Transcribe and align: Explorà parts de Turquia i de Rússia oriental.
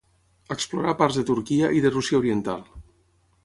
Explorà 0.55 0.93
parts 1.01 1.19
de 1.21 1.25
Turquia 1.31 1.71
i 1.81 1.83
de 1.85 1.95
Rússia 1.99 2.21
oriental. 2.23 2.65